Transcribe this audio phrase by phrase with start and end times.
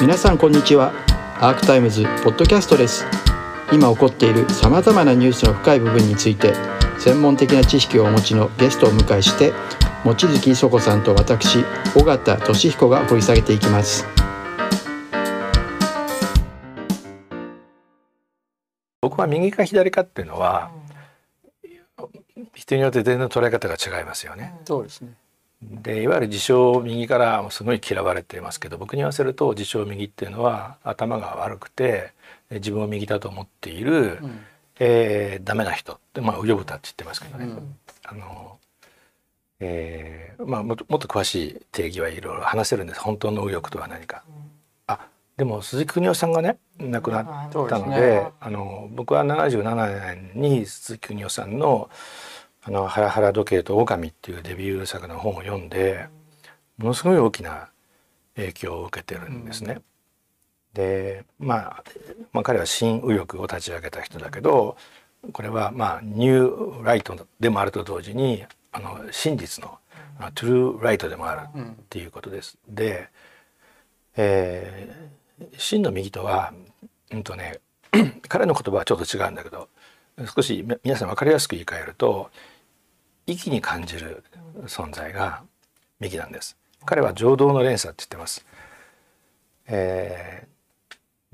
[0.00, 0.92] 皆さんこんにちは。
[1.40, 3.06] アークタイムズポッドキャストです。
[3.72, 6.52] 今起こっているさまざまなニュースの深い部分について
[6.98, 9.52] 専門的な知識をお持ちのゲストを迎えして
[10.04, 11.64] 望月磯子さんと私
[11.96, 14.04] 尾形俊彦が掘り下げていきます。
[19.00, 20.70] 僕は右か左かっていうのは、
[22.54, 24.54] 人によって全然捉え方が違いますよね。
[24.64, 25.14] そうですね
[25.82, 32.12] でいわゆる自称右からすごい嫌われていますけど僕に言わせると自称右っていうのは頭が悪くて
[32.50, 34.40] 自分を右だと思っている、うん、
[34.78, 38.58] えー、ダメな人ってまあ右翼だって言ってますけどね、うん、あの
[39.60, 43.00] えーまあ、もっと詳しい定義はいろいろ話せるんです。
[43.00, 44.24] 本当の右翼とは何か。
[44.86, 51.88] あでも鈴木邦夫さんがね亡くなったので、ね、あの僕は77年に鈴木邦夫さんの
[52.66, 56.08] あの「ハラハラ時計と狼」っていうデビュー作の本を読んで
[56.78, 57.68] ものすごい大きな
[58.36, 59.74] 影響を受けてるんですね。
[59.74, 59.82] うん、
[60.74, 61.84] で、まあ、
[62.32, 64.76] まあ彼は新右翼を立ち上げた人だけど
[65.32, 69.78] これはまあニューライトでもあると同時にあの真実の、
[70.20, 72.56] うん、トゥルーライトでもあるっていうことです。
[72.66, 73.08] うん、で、
[74.16, 76.54] えー、真の右とは
[77.10, 77.60] うんとね
[78.28, 79.68] 彼の言葉はちょっと違うんだけど
[80.34, 82.30] 少し皆さん分かりやすく言い換えると
[83.26, 84.24] 息に感じる
[84.66, 85.42] 存在が
[86.00, 86.56] 右なんです。
[86.84, 88.44] 彼は情動の連鎖って言ってます、
[89.66, 90.46] え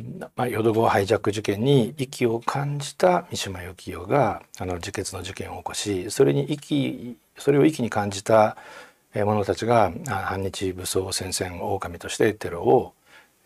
[0.00, 8.56] ー、まあ、淀川ハイジャック事件に息を感じた三島由紀夫があの自決の事件を起こしそれに息それを息に感じた
[9.14, 12.94] 者たちが反日武装戦線狼としてテロを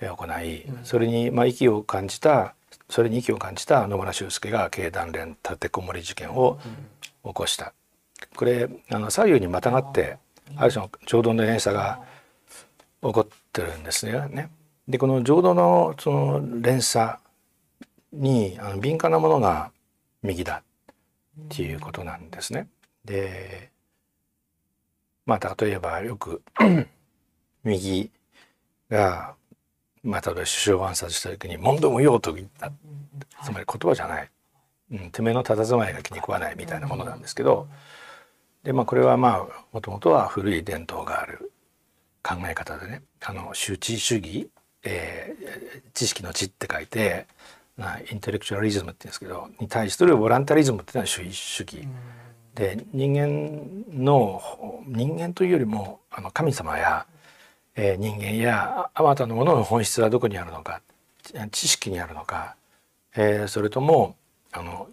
[0.00, 2.54] 行いそれにまあ息を感じた
[2.90, 6.58] それに息を感じた野村修介が経団連立てこもり事件を
[7.24, 7.72] 起こした。
[8.36, 10.18] これあの左右にまたがって
[10.56, 12.00] ある種の浄土の連鎖が
[13.02, 14.50] 起こってるんですね。
[14.88, 17.18] でこの浄土のその連鎖
[18.12, 19.70] にあの敏感なものが
[20.22, 20.62] 右だ
[21.40, 22.68] っていうことなんですね。
[23.04, 23.70] で
[25.26, 26.42] まあ例えばよく
[27.64, 28.10] 右
[28.90, 29.34] が
[30.02, 32.70] まあ例えば首相を暗殺した時に「問答無用」と言った
[33.42, 34.30] つまり言葉じゃない、
[34.92, 37.68] うん、てめえの佇まいが気に食わないみたいなものなんですけど。
[38.64, 41.52] でまあこれはまあもともとは古い伝統がある
[42.22, 44.48] 考え方でねあの周知主義、
[44.82, 47.26] えー、知識の知って書いて
[48.10, 51.88] インテレクチュアリズムって言うんですけどに対するボランタリズムっていうのは主義主義、
[52.54, 54.40] で人間の
[54.86, 57.06] 人間というよりもあの神様や、
[57.74, 60.80] えー、人間やあまたのものの本質はどこにあるのか
[61.50, 62.54] 知識にあるのか、
[63.16, 64.16] えー、それとも
[64.52, 64.88] あの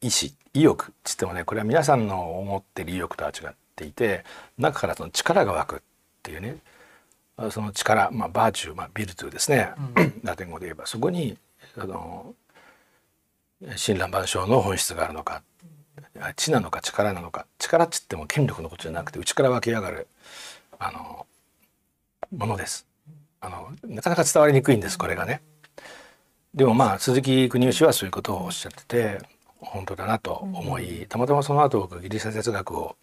[0.00, 4.24] 意志意欲っつってもねこれは皆さんの思ってる意欲とは違っていて
[4.56, 5.78] 中からその力が湧くっ
[6.22, 6.56] ていうね
[7.50, 11.36] その力、まあ、バーチュー、まあ、ビルトゥですね、うん、ラテン語で言えばそこに
[11.76, 12.34] あの
[13.84, 15.42] 神羅万象の本質があるのか
[16.36, 20.08] 知なのか力なのか力っつっても権力のことじゃなくて内から湧き上がる
[20.78, 21.26] あの
[22.36, 22.86] ものです。
[23.40, 25.40] あのなかなか伝わりにくいんですこれがね。
[26.54, 29.18] でもまあ鈴木邦義はそういうことをおっしゃってて
[29.60, 32.96] 本当だなと思い、たまたまその後僕ギリシャ哲学を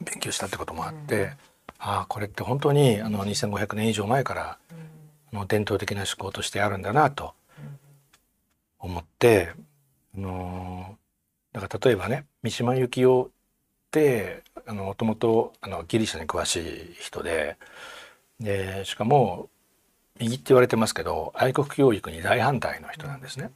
[0.00, 1.32] 勉強したってこともあって、
[1.78, 4.58] ああこれって本当にあの2500年以上前から
[5.32, 7.34] の伝統的な思考としてあるんだなと
[8.78, 9.52] 思って
[10.16, 10.96] あの
[11.52, 13.28] だから例えばね三島由紀夫っ
[13.90, 15.52] てもともと
[15.88, 17.56] ギリシャに詳しい人で
[18.40, 19.48] でしかも
[20.18, 23.50] 右って言われてますけど愛国教育に大反対の人なんですね。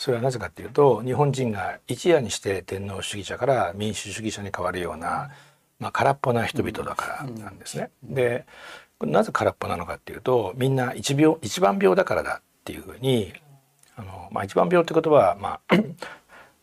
[0.00, 5.30] それはなぜかっていうと日本人が一夜にして天皇主義者から民主主義者に変わるような、
[5.78, 7.90] まあ、空っぽな人々だからなんですね。
[8.02, 8.46] で
[9.02, 13.34] なぜ空っぽなのかっていうとみんな一病一番病だからだっていうふうに
[13.94, 15.60] あの、まあ、一番病って言葉は、ま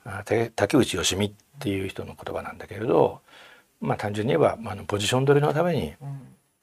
[0.04, 3.22] あ、竹内義美っていう人の言葉なんだけれど、
[3.80, 5.94] まあ、単純に言えば、まあ、ポジション取りのために、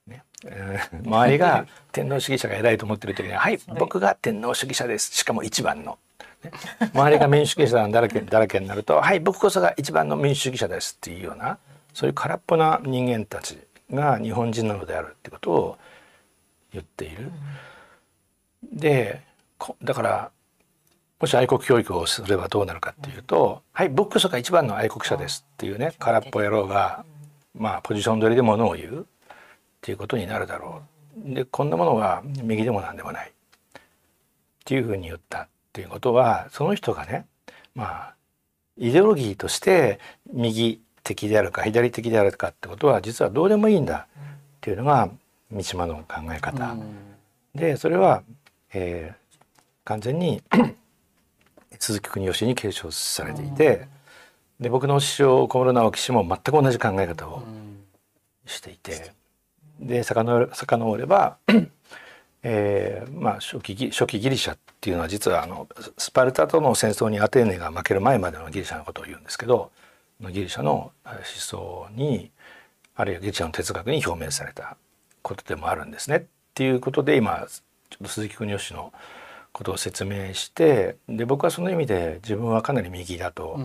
[0.08, 5.98] ねえー、周りが天皇主義者が偉いと思ってる時には「はい僕が天皇主義者です」しかも一番の
[6.92, 11.58] 周りが民主主義者だらけだらけになると「はい僕こそが一番の民主主義者です」っていうような
[11.92, 13.58] そういう空っぽな人間たち
[13.92, 15.78] が日本人なのであるってことを
[16.72, 17.30] 言っている。
[18.72, 19.22] で
[19.82, 20.30] だから
[21.20, 27.04] もし愛国教育をすればどうなるかっていうと「はい僕こそが一番の愛国者です」っていうね空っぽ野郎が
[27.54, 29.04] まあポジション取りでものを言うっ
[29.80, 31.34] ていうことになるだろう。
[31.34, 33.32] でこんなものは右でも何でもないっ
[34.64, 37.26] ていうふうに言ったっていうことはその人がね
[37.74, 38.14] まあ
[38.78, 39.98] イデオロギーとして
[40.32, 44.24] 右的であるか左的であるかってことは実はどうでもいいんだっ
[44.60, 45.10] ていうのが
[45.50, 46.76] 三島の考え方。
[47.56, 48.22] でそれは、
[48.72, 49.38] えー、
[49.84, 50.42] 完全に
[51.80, 53.88] 鈴木邦吉に継承されていて、
[54.60, 57.42] で僕の師匠小室直樹氏も全く同じ考え方を
[58.46, 59.12] していて、
[59.80, 61.36] で遡れば
[62.46, 69.70] えーまあ、初期初期ギリシャっていうのは実はあのスパルタとの戦争にアテーネが負ける前までのギリシャのことを言うんですけど
[70.20, 72.30] ギリシャの思想に
[72.94, 74.76] あるいはギリシャの哲学に表明された
[75.22, 77.46] ことでもあるんですねっていうことで今
[77.88, 78.92] ちょっと鈴木邦義の
[79.52, 83.58] ことを説明してで僕はその意味で自分はかなり右だと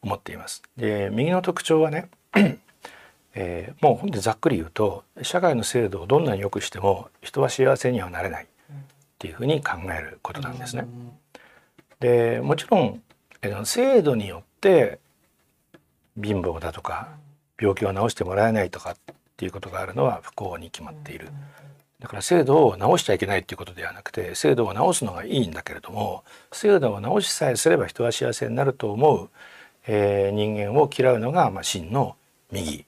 [0.00, 0.62] 思っています。
[0.78, 2.08] で右の特徴はね
[3.38, 8.46] えー、もうほんでざっくり言うと社会の制度をどんなに良くしても人は幸せにはなれないっ
[9.18, 10.88] ていうふうに考えることなんですね。
[12.00, 13.02] でもちろん、
[13.42, 14.98] えー、制度によって
[16.20, 17.10] 貧乏だとか
[17.60, 18.96] 病気を治してもらえないとかっ
[19.36, 21.28] ていうことがあるのは不幸に決まっている。
[22.00, 29.30] だから制度を直しちゃいけないっていうことではなくて制度を直すのがいいんだけれども制度を直しさえすれば人は幸せになると思う、
[29.86, 32.16] えー、人間を嫌うのが、まあ、真の
[32.52, 32.84] 右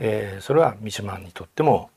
[0.00, 1.90] えー、それは三島にとっても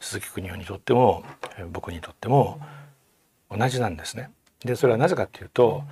[0.00, 1.24] 鈴木邦夫にとっても、
[1.72, 2.60] 僕にとっても
[3.50, 4.30] 同じなんですね。
[4.64, 5.84] でそれはなぜかっていうと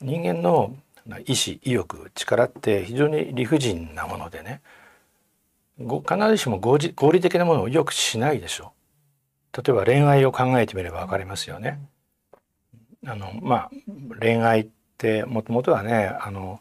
[0.00, 0.74] 人間の
[1.26, 4.62] 意志意欲力って非常に理不尽なものでね
[5.78, 8.72] 必ずしも合理的なものをよくしないでしょ
[9.52, 9.62] う。
[9.62, 11.80] 例えば恋愛を考えてみれば分かりますよね。
[13.06, 13.70] あのまあ
[14.20, 16.60] 恋愛ってもともとはねあの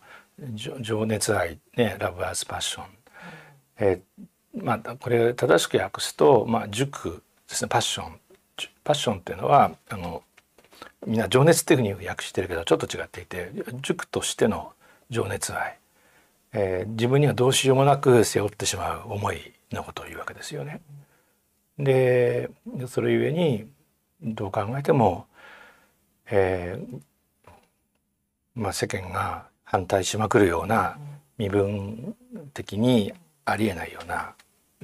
[0.81, 2.85] 情熱愛ねラブアースパッション、
[3.77, 4.23] えー、
[4.55, 7.69] まあ、これ正しく訳すと、まあ、塾ですね。
[7.69, 8.19] パッション。
[8.83, 10.23] パッションっていうのはあの
[11.07, 13.51] みんな情熱っていうふうに訳してるけどちょっと違っていて
[13.81, 14.73] 塾としての
[15.09, 15.77] 情熱愛、
[16.53, 20.81] えー、自分にはどうしようもなく背負ってしまう思いのことを言うわけですよね。
[21.77, 22.49] で
[22.87, 23.67] それゆえに
[24.21, 25.25] どう考えても、
[26.29, 26.99] えー
[28.55, 30.97] まあ、世間が反対しまくるような
[31.37, 32.15] 身分
[32.53, 33.11] 的に
[33.45, 34.35] ありえないような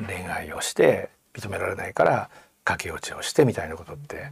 [0.07, 2.29] 恋愛をして認められないから
[2.63, 4.31] 駆け落ちをしてみたいなことって、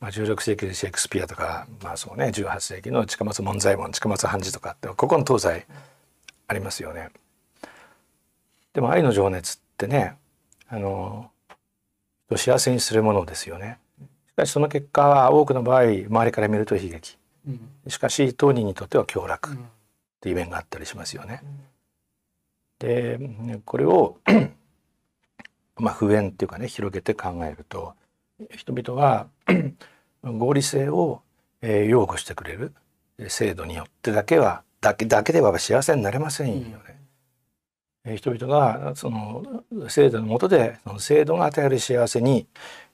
[0.00, 5.66] まあ、16世紀でシェイクスピアとか、まあそうね、18世紀の近松門左衛門近松判事とかってここの東西
[6.46, 7.10] ありますよね。
[8.72, 10.16] でも愛の情熱ってね
[10.68, 11.30] あの
[12.36, 13.78] 幸せにするものですよね。
[14.28, 17.18] しかしその結果は多くの場合周りから見ると悲劇。
[17.88, 19.56] しかし当人にとっては享楽っ
[20.20, 21.42] ていう面があったりしますよね。
[22.78, 23.18] で
[23.64, 24.18] これを
[25.80, 27.94] まあ、普遍っていうかね広げて考えると
[28.50, 29.26] 人々は
[30.22, 31.22] 合理性を、
[31.62, 32.72] えー、擁護してくれる
[33.28, 37.00] 制度によってだけはだけだけでは幸せになれませんよね。
[38.06, 42.46] うん、人々がその制度の下でその制度が与える幸せに、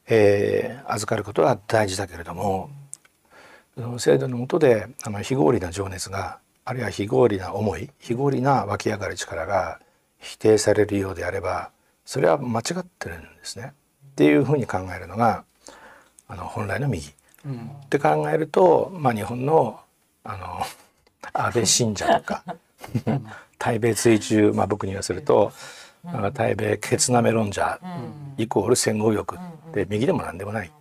[0.09, 2.71] えー、預かることは大事だけれども
[3.77, 9.79] その制度の下であの非合理な情熱があるいは非合理な思い非合理な湧き上がる力が
[10.19, 11.71] 否定されるようであれば
[12.07, 13.73] それは間違ってるんですね。
[14.13, 15.45] っていうふうに考えるのが
[16.29, 17.13] あの本来の右、
[17.45, 19.81] うん、って考えると、まあ、日本の
[20.25, 20.63] あの
[21.33, 22.43] 安倍信者とか
[23.59, 25.53] 対米追従、まあ、僕に言わせると、
[26.05, 27.79] うん、対米ケツナメ論者、
[28.39, 29.37] イコール戦後欲
[29.73, 30.73] で右でも何でもない。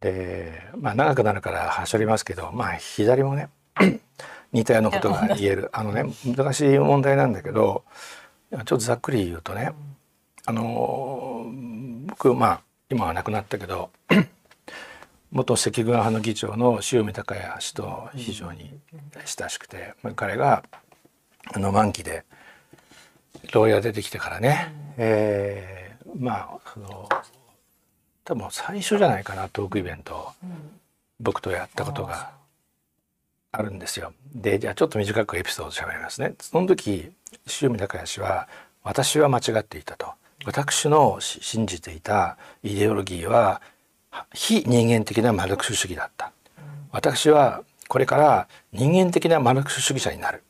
[0.00, 3.48] でまあ長くなるからはしょりますけどまあ左もね
[4.52, 5.70] 似たようなことが言える。
[5.72, 7.84] あのね難しい問題なんだけど
[8.50, 9.72] ちょっとざっくり言うとね、
[10.46, 11.44] あの
[12.06, 13.90] 僕まあ今は亡くなったけど
[15.30, 18.72] 元赤軍派の議長の塩見隆也氏と非常に
[19.26, 20.64] 親しくて、彼が
[21.52, 22.24] あの満期で
[23.52, 27.08] 牢屋出てきてからね、えー、まあその
[28.24, 30.32] 多分最初じゃないかなトークイベント、
[31.20, 32.37] 僕とやったことが
[33.52, 34.12] あるんですよ。
[34.34, 36.34] でじゃあちょっと短くエピソード喋りますね。
[36.40, 37.10] その時
[37.62, 38.48] 塩見隆也氏は
[38.82, 40.12] 私は間違っていたと
[40.44, 43.60] 私の信じていたイデオロギーは
[44.32, 46.32] 非人間的なマルクス主義だった
[46.92, 50.42] 私はこれから人間的なマルクス主義者になる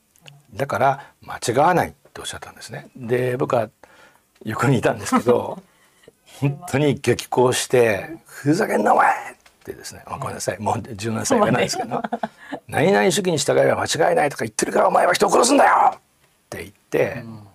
[0.55, 3.71] だから間違わないっておっしゃったんですねで僕は
[4.45, 5.62] 横にいたんですけど
[6.40, 9.37] 本当に激高して「ふざけんなお前!」っ
[9.68, 12.02] てですね、まあ、ごめんなさいもう17歳がないですけど
[12.66, 15.98] 「何々主義に従えば間違いない」とか言ってるからお前は人を殺すんだよっ
[16.48, 17.46] て言って、うん、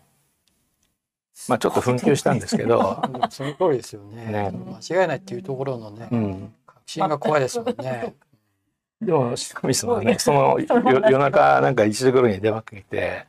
[1.47, 3.01] まあちょっと紛糾したんですけど。
[3.29, 8.13] その通りですよね、ね、間違いないっていうところのね、うん、確信が怖いですもんね。
[9.01, 13.25] でも白水はねその夜中なんか1時頃に電話かけて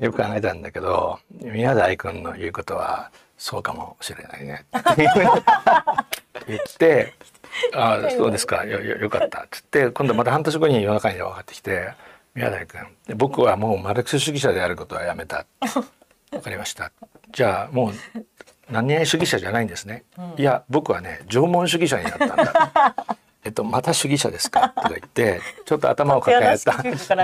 [0.00, 5.08] よく考えたんだけど宮台君の言うことはそうかもしれないねって
[6.48, 7.12] 言って
[7.74, 11.92] ああ そうですかよよよかった」っつって今度また半年後に夜中に電話がかかってきて
[12.34, 12.80] 「宮台君
[13.16, 15.46] 僕はもうマルクス主義者であることはやめた」
[16.32, 16.90] わかりました。
[17.30, 17.92] じゃあもう
[18.70, 20.04] 何々主義者じゃないんですね。
[20.36, 23.16] いや僕はね縄文主義者になったんだ。
[23.44, 24.70] えっとまた主義者ですか？
[24.70, 26.72] とか言ってちょっと頭を抱えた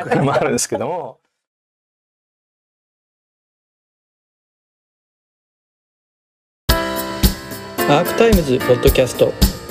[0.04, 1.18] これもあるんですけども。
[7.88, 9.32] アークタイムズポッドキャスト